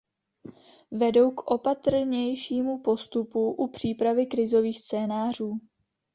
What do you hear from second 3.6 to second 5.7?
přípravy krizových scénářů.